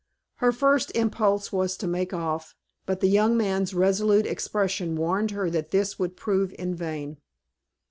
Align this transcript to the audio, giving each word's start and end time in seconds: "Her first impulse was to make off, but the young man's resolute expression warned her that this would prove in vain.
"Her 0.37 0.51
first 0.51 0.91
impulse 0.95 1.51
was 1.51 1.77
to 1.77 1.85
make 1.85 2.11
off, 2.11 2.55
but 2.87 3.01
the 3.01 3.07
young 3.07 3.37
man's 3.37 3.75
resolute 3.75 4.25
expression 4.25 4.95
warned 4.95 5.29
her 5.29 5.47
that 5.51 5.69
this 5.69 5.99
would 5.99 6.17
prove 6.17 6.55
in 6.57 6.73
vain. 6.73 7.17